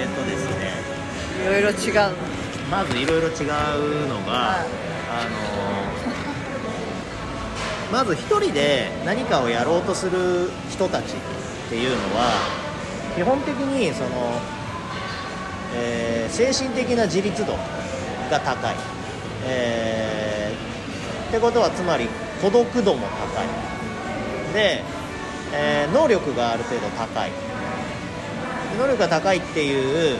[0.00, 0.72] えっ、とですね。
[1.44, 1.92] いろいろ違う
[2.70, 3.34] まずいろいろ違う
[4.08, 4.66] のが、はい。
[5.10, 5.30] あの
[7.92, 11.18] まず一人で何かをやろうとする人たちっ
[11.68, 12.30] ていうのは
[13.16, 14.08] 基本的にその、
[15.74, 17.54] えー精神的な自立度
[18.30, 18.76] が高い、
[19.44, 22.06] えーってことはつまり
[22.40, 23.46] 孤独度も高い。
[24.54, 24.84] で、
[25.52, 27.30] えー能力がある程度高い
[28.78, 30.18] 能力が高いっていう、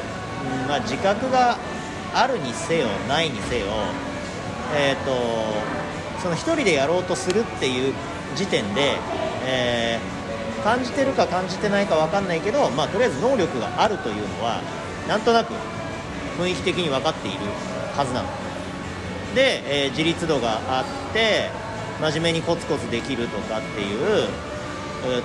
[0.69, 1.59] まあ、自覚が
[2.15, 3.67] あるにせよないにせよ
[4.75, 5.13] えっ、と
[6.21, 7.95] その一人でやろうとするっていう
[8.37, 8.97] 時点で、
[9.47, 10.21] えー
[10.61, 14.61] 感じてるか感じてないか分かんないけど、まあ、とりあえず能力があるというのは
[15.09, 15.55] なんとなく
[16.39, 17.39] 雰囲気的に分かっている
[17.97, 18.29] はずなの。
[19.35, 21.51] で、えー自立度があって
[22.01, 24.29] 真面目にコツコツできるとかっていう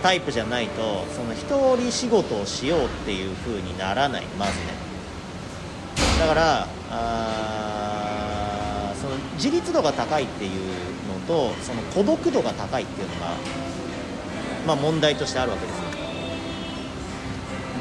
[0.01, 4.57] タイプじゃないとその一人仕事をしようっていう風にならないまずね。
[6.19, 10.51] だからあーその自立度が高いっていう
[11.07, 13.33] のとその孤独度が高いっていうのが、
[14.65, 15.83] まあ、問題としてあるわけですよ。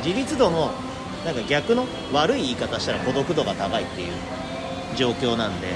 [0.05, 0.72] 自立度の
[1.24, 4.12] なんか逆の悪い言い方したら孤独度が高いっていう
[4.96, 5.68] 状況なんで。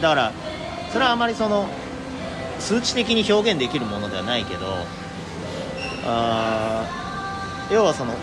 [0.00, 0.32] だから
[0.92, 1.66] それはあまりその
[2.64, 4.64] 数値的に表現できるものではないけど
[6.06, 8.14] あ要はその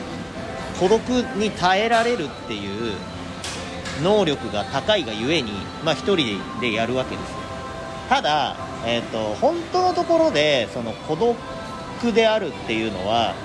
[0.80, 1.00] 孤独
[1.38, 2.96] に耐えられるっていう
[4.02, 5.52] 能力が高いがゆえに、
[5.86, 7.38] まあ、一人でやるわけですよ。
[8.10, 11.36] ただ、えー、と本当のところでその孤
[12.02, 13.36] 独であるっていうのは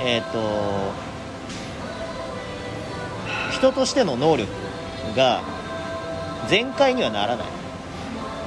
[0.00, 0.92] えっ、と
[3.52, 4.50] 人としての能力
[5.16, 5.42] が
[6.48, 7.61] 全開にはならない。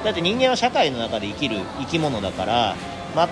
[0.06, 2.76] だって人間は社会の中で生きる生き物だから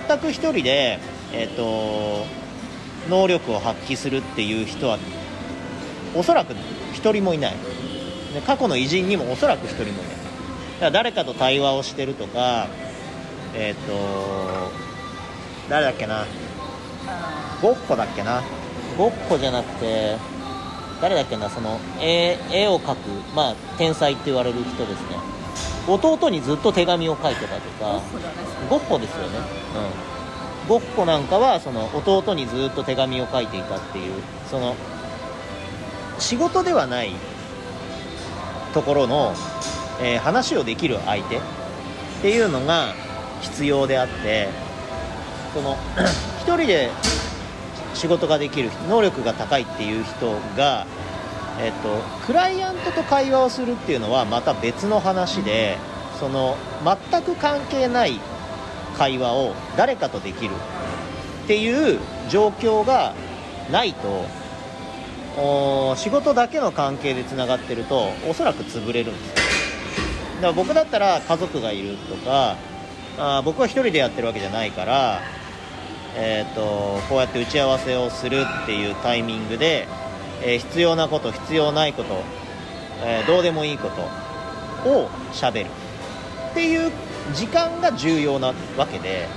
[0.07, 0.99] 全く一人で、
[1.31, 2.25] えー、と
[3.09, 4.99] 能力を発揮するっていう人は
[6.13, 6.53] おそらく
[6.93, 7.53] 一人もいない。
[8.33, 9.95] で過去の偉人にもおそらく一人もいない。
[9.95, 10.15] だか
[10.81, 12.67] ら誰かと対話をしてるとか
[13.53, 13.93] えっ、と
[15.69, 16.25] 誰だっけな？
[17.61, 18.43] ゴッホだっけな？
[18.97, 20.17] ゴッホじゃなくて
[21.01, 21.49] 誰だっけな？
[21.49, 25.34] その絵絵を描く、まあ、天才って言われる人ですね。
[25.87, 28.01] 弟にずっと手紙を書いてたとか。
[28.69, 29.37] ゴッホですよね、
[30.63, 34.13] うん、ゴッホなんかはその弟にずっと手紙を書いていたっていう
[34.49, 34.75] その
[36.17, 37.11] 仕事ではない
[38.73, 39.33] ところの、
[40.01, 41.41] えー話をできる相手っ
[42.21, 42.93] ていうのが
[43.41, 44.49] 必要であって
[45.53, 45.77] その
[46.41, 46.89] 一人で
[47.93, 50.85] 仕事ができる能力が高いっていう人が、
[51.59, 55.77] えっと、クライアントと会話をするっていうのはまた別の話で
[56.19, 58.19] その全く関係ない
[58.97, 60.51] 会話を誰かとできる
[61.45, 61.99] っていう
[62.29, 63.13] 状況が
[63.71, 64.25] ないと
[65.37, 69.29] お仕事だけの関係でつながってるとおそらく潰れるんです。
[69.29, 69.35] よ
[70.35, 72.57] だから僕だったら家族がいるとか
[73.17, 75.21] あ僕は一人でやってるわけじゃないから
[76.17, 79.87] えー、とこうやって打ち合わせをするっていうタイミングで、
[80.41, 82.23] えー必要なこと必要ないこと、
[83.03, 85.69] えーどうでもいいことをしゃべる。
[86.51, 86.91] っていう
[87.33, 89.27] 時間が重要なわけで、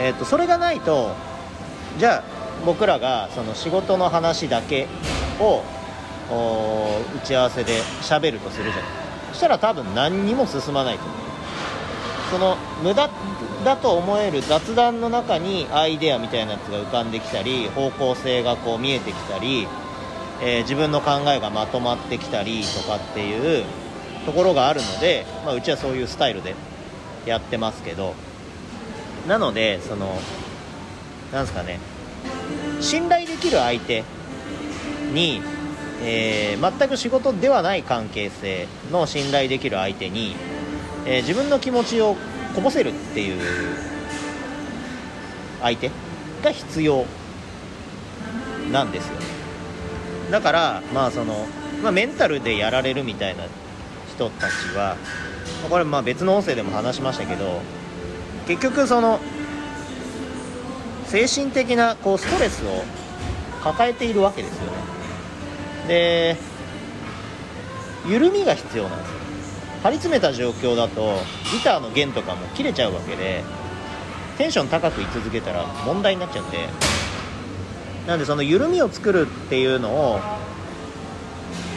[0.00, 1.14] えー、とそれがないと
[1.98, 2.24] じゃあ
[2.66, 4.88] 僕らがその仕事の話だけ
[5.38, 5.62] を
[6.28, 8.82] 打ち合わせでしゃべるとするじゃない
[9.30, 11.16] そしたら多分何にも進まないと思う。
[12.30, 13.08] その無駄
[13.64, 19.66] だと思える雑談の中にアイデアみたいなやつが浮かんできたり方向性がこう見えてきたり、
[20.42, 23.64] えー自分の考えがまとまってきたりとかっていう
[24.26, 26.54] ところがあるので、まあ、うちはそういうスタイルで
[27.26, 28.14] やってますけど。
[29.26, 30.18] なのでその
[31.32, 31.78] なんですかね。
[32.80, 34.02] 信頼できる相手
[35.12, 35.42] に、
[36.02, 40.34] えー全く仕事ではない関係性の信頼できる相手に、
[41.04, 42.16] えー自分の気持ちを
[42.54, 43.42] こぼせるっていう
[45.60, 45.90] 相手
[46.42, 47.04] が必要
[48.72, 49.37] なんですよね。
[50.30, 51.46] だからまあその、
[51.82, 53.44] まあ、メンタルでやられるみたいな
[54.14, 54.96] 人たちは
[55.70, 57.60] これまあ別の音声でも話しましたけど
[58.46, 59.20] 結局その
[61.06, 62.84] 精神的なこうストレスを
[63.62, 64.78] 抱えているわけですよね。
[65.88, 66.36] で
[68.06, 69.18] 緩みが必要なんですよ。
[69.82, 71.16] 張り詰めた状況だと
[71.52, 73.44] ギターの弦とかも切れちゃうわけで
[74.36, 76.68] テンション高く居続けたら問題になっちゃうんで
[78.08, 80.18] なんでその緩みを作るっていうのを、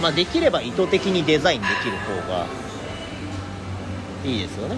[0.02, 2.48] まあ、できれば意図的にデザインできる方が
[4.24, 4.78] いいですよね。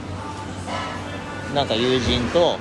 [1.53, 2.57] なんか友人と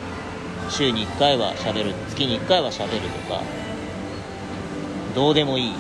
[0.69, 3.41] 週に1回はしゃべる月に1回はしゃべるとか
[5.15, 5.73] どうでもいい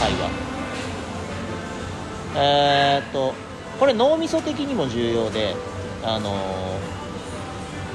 [0.00, 0.30] 会話。
[2.36, 3.34] えー、っと
[3.78, 5.54] これ脳みそ的にも重要で
[6.02, 6.98] あのー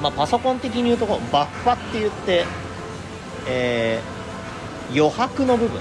[0.00, 2.44] まあ、パソコン的に言うとこバッファって言って、
[3.46, 4.14] えー
[4.92, 5.80] 余白の部分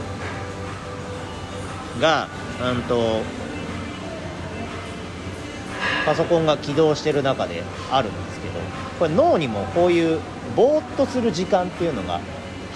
[1.99, 2.29] が、
[2.61, 3.21] うんと
[6.05, 8.59] パソコンが起動してる中であるんですけど
[8.99, 10.19] これ脳にもこういう
[10.55, 12.19] ぼーっとする時間っていうのが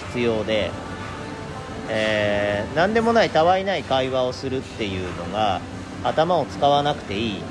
[0.08, 0.70] 必要で、
[1.88, 5.60] えー何でもないたわいない会話をするっていうのが
[6.04, 7.42] 頭を使わなくていい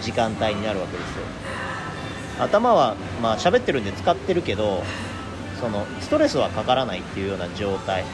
[0.00, 1.24] 時間帯になるわけですよ。
[2.38, 4.82] 頭はまあ喋ってるんで使ってるけど
[5.62, 8.04] そのストレスはかからないっていうような状態。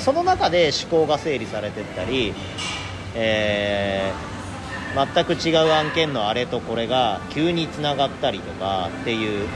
[0.00, 2.34] その中で思考が整理されてったり、
[3.14, 4.38] えー
[4.94, 9.46] 全く違う案件のあれとこれが急につながったりとかっていう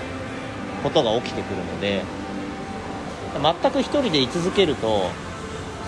[0.82, 2.02] ことが起きてくるので
[3.42, 5.06] 全く一人で居続けると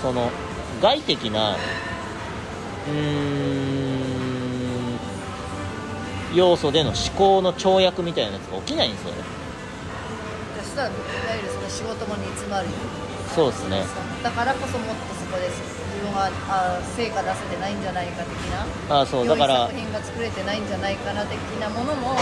[0.00, 0.30] その
[0.80, 4.14] 外的なうーん
[6.34, 9.43] 要素での思考の跳躍みたいなやつが起きないんですよね。
[10.74, 10.98] したらいわ
[11.36, 12.66] ゆるその仕事も煮詰まる。
[13.34, 13.84] そうですね。
[14.22, 15.62] だからこそもっとそこで自
[16.02, 19.00] 分はあ成果出せてないんじゃないか的な。
[19.00, 19.68] あそうだから。
[19.68, 22.16] 作品が作れてないんじゃないかな的なものも。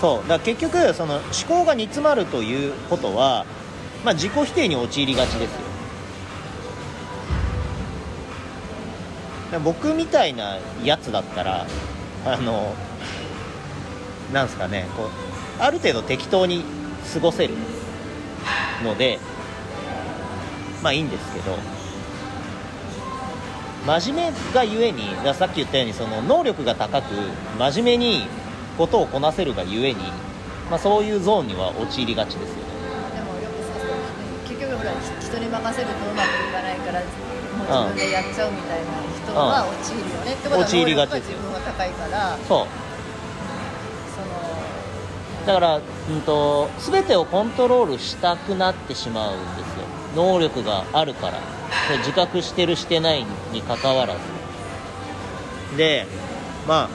[0.00, 3.46] そうだから結局その思考が煮詰まるということは、
[4.04, 5.60] まあ、自己否定に陥りがちですよ。
[9.62, 11.66] 僕みたいなやつだったら
[12.24, 12.74] あの
[14.32, 15.08] なんすかねこう
[15.62, 16.64] ある程度適当に
[17.12, 17.54] 過ごせる
[18.84, 19.18] ので
[20.82, 21.56] まあいいんですけど
[23.86, 27.14] 真面目がゆえにさっき言ったようにその能力が高く
[27.58, 28.26] 真面目に
[28.78, 30.00] ことをこなせるがゆえに、
[30.70, 32.62] まあ、そういうゾーンには陥りがちですよね。
[33.14, 33.98] でもよくそうそう
[34.48, 42.38] 結局ほら人に任せるとうまくいかないからもう自分でやっちゃうみたいな人は陥るよね、ってことは陥りがち能力自分が高いから。
[42.48, 42.91] そう
[45.46, 49.84] だから、うん、と全てをコントロールしたくなってしまうんですよ。
[50.14, 51.38] 能力があるから。
[51.98, 54.20] 自覚してるしてないにかかわらず。
[55.76, 56.06] で
[56.68, 56.88] ま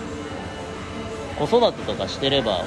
[1.40, 2.64] あ子育てとかしてれば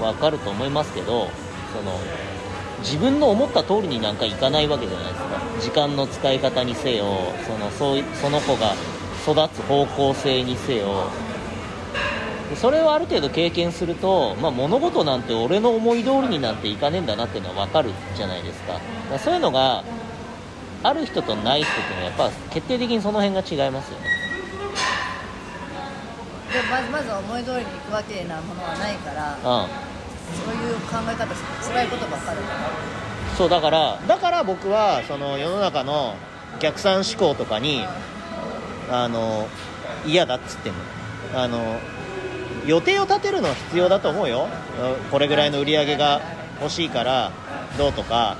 [0.00, 1.28] わかると思いますけど
[1.74, 1.98] その
[2.80, 5.40] 自分の思った通りになんかいかないわけじゃないですか。
[5.60, 7.04] 時間の使い方にせよ
[7.46, 8.74] そのそうその子が
[9.22, 11.10] 育つ方向性にせよ
[12.56, 18.74] それをある程度経験すると、まあ、物事なんて俺の思い通りになんていかねえんだなっていうのは分かるじゃないですか。
[18.74, 19.84] だからそういうのが
[20.82, 24.06] ある人とない人っていうのはやっぱ決定的にその辺が違いますよね。
[26.52, 29.68] でまずまずは思い通りにいくわけなものはないからうん。
[30.30, 31.26] そういう考え方
[31.64, 32.70] 辛いことばっかりだから。
[33.36, 36.16] そうだからだから僕はその世の中の
[36.58, 37.84] 逆算思考とかに
[38.90, 39.48] あの
[40.04, 40.78] 嫌だっつってんの。
[41.40, 41.78] あの
[42.66, 44.48] 予定を立てるのは必要だと思うよ。
[45.10, 46.20] これぐらいの売り上げが
[46.60, 47.32] 欲しいから
[47.78, 48.36] どうとか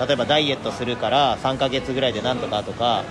[0.00, 3.04] 例えばダイエットするから3ヶ月ぐらいでなんとかとか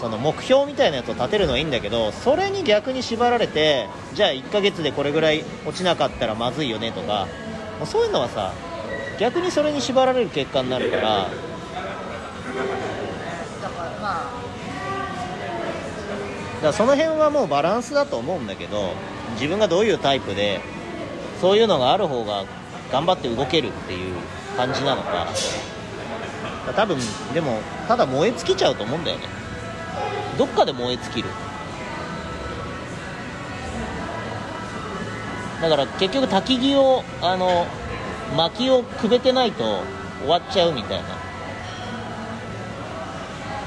[0.00, 7.26] その目標みたいなやつを立てるのはいいんだけどそれに逆に縛られてじゃあ1ヶ月でこれぐらい落ちなかったらまずいよねとか
[7.78, 8.52] もうそういうのはさ
[9.18, 11.02] 逆にそれに縛られる結果になるから。
[11.02, 11.08] だ
[13.68, 14.30] からまあ
[16.54, 18.94] だからその辺はもうバランスだと思うんだけど
[19.34, 20.60] 自分がどういうタイプで
[21.40, 22.44] そういうのがある方が
[22.90, 24.14] 頑張って動けるっていう
[24.56, 25.26] 感じなのか。
[26.76, 26.96] 多分
[27.34, 27.58] でも
[27.88, 29.24] ただ燃え尽きちゃうと思うんだよね。
[30.38, 31.28] どっかで燃え尽きる。
[35.60, 37.66] だから結局焚き木をあの
[38.36, 39.64] 薪をくべてないと
[40.20, 41.02] 終わっちゃうみたい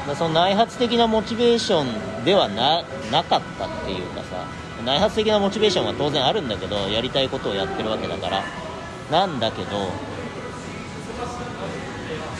[0.07, 0.15] な。
[0.15, 4.64] その内発的なモチベーションではななかったっていうかさ。
[4.83, 8.43] 内発的なモチベーションは当然あるんだけどやりたいことをやってるわけだから。
[9.11, 9.91] なんだけど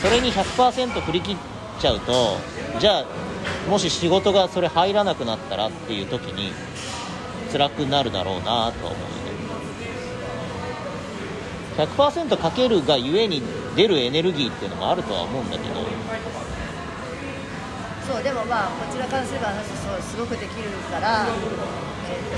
[0.01, 1.37] それに100%振り切っ
[1.79, 2.37] ちゃうと
[2.79, 3.05] じゃあ
[3.69, 6.53] もし仕事がそれ入らなくなったらっていう時に
[7.51, 8.95] 辛くなるだろうなとは思うよ
[11.77, 13.43] ね100%かけるがゆえに
[13.75, 15.75] 出るエネルギーっていうのもあるとは思うんだけど。
[18.07, 22.37] そうでもまあこちらからすればあの人そうすごくできるから、ー、と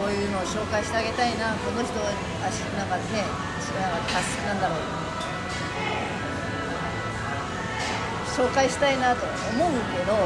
[0.00, 3.02] こういうのを紹介してあげたいなこの人あしなんかね
[3.60, 4.78] しなんか助なんだろう
[8.32, 10.16] 紹介したいなと思うけど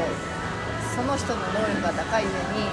[0.95, 2.63] その人の能力が高い上に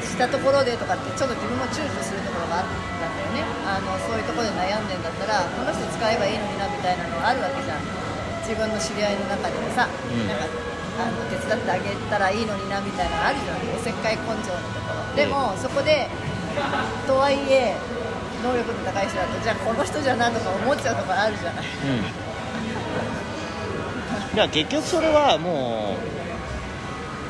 [0.00, 3.46] うしたところでとかってちょっと自分も躊躇するところがあったんだよね。
[3.62, 7.82] あのそういうところで悩んでんだったらこの人使えばいいのになみたいなのはあるわけじゃん。
[8.44, 10.28] 自分の知り合いの中でもさ、うん。
[10.28, 13.56] なんかあの手伝ってあげたらいいのになみたいなのあるじゃん。
[13.76, 14.44] おせっかい根性のと
[14.86, 15.16] ころ。
[15.16, 16.08] でもそこで
[17.06, 17.76] とはいえ
[18.42, 21.64] 能力の高い人だとじゃあこの人じゃなとか思っちゃうところあるじゃない。
[21.64, 21.68] う
[24.34, 24.36] ん。
[24.36, 25.96] いや結局それはも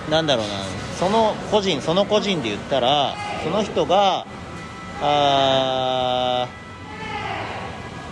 [0.08, 0.54] うなんだろうな。
[0.98, 4.26] その個人その個人で言ったらその人が
[5.02, 6.48] あ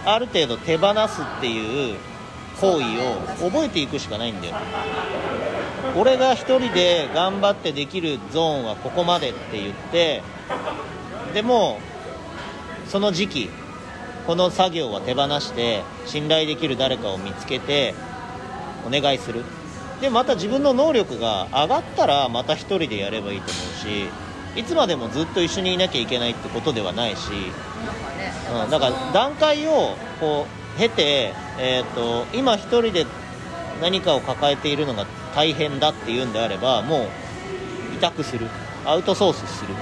[0.04, 1.96] ーある程度手放すっていう
[2.60, 4.54] 行為を覚えていくしかないんだよ。
[5.96, 10.22] 俺が一人で頑張ってできるゾーンはここまでって言って
[11.34, 11.80] でも
[12.88, 13.50] その時期
[14.26, 17.94] この作業は手放して信頼できる誰かを見つけて
[18.86, 19.44] お願いする。
[20.00, 27.30] でまた自分の能力が上がったらまた一人でやればいいと思うしいつまでもずっと一緒にいなきゃいけないってことではないし、
[28.64, 33.06] うん、だから段階をこう経て、えー、と今一人で
[33.80, 37.08] 何かを抱えているのが大変だっていうんであればも
[37.92, 38.46] う委託する。
[38.84, 39.74] アウトソースする、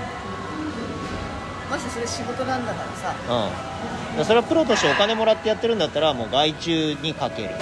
[1.71, 3.15] もしそれ仕事なんだからさ。
[4.13, 7.55] うん、でそれはプロとしてお金もらってやってるんだったらもう外注にかける